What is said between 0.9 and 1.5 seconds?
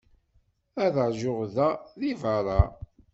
ṛjuɣ